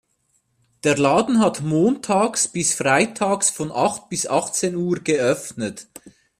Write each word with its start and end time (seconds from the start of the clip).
Der 0.83 0.97
Laden 0.97 1.37
hat 1.37 1.61
montags 1.61 2.47
bis 2.47 2.73
freitags 2.73 3.51
von 3.51 3.71
acht 3.71 4.09
bis 4.09 4.25
achtzehn 4.25 4.73
Uhr 4.75 4.99
geöffnet. 4.99 5.89